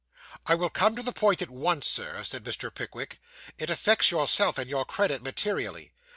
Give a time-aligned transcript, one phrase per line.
[0.47, 2.73] 'I will come to the point at once, sir,' said Mr.
[2.73, 3.19] Pickwick;
[3.59, 5.91] 'it affects yourself and your credit materially.